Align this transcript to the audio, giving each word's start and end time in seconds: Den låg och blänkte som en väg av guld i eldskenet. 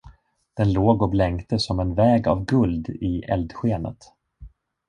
Den 0.57 0.73
låg 0.73 1.01
och 1.01 1.09
blänkte 1.09 1.59
som 1.59 1.79
en 1.79 1.95
väg 1.95 2.27
av 2.27 2.45
guld 2.45 2.89
i 2.89 3.19
eldskenet. 3.21 3.97